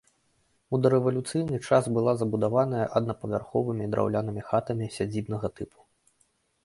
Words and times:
У 0.75 0.79
дарэвалюцыйны 0.85 1.59
час 1.67 1.83
была 1.97 2.15
забудаваная 2.21 2.85
аднапавярховымі 3.01 3.91
драўлянымі 3.93 4.41
хатамі 4.49 4.85
сядзібнага 4.97 5.47
тыпу. 5.59 5.79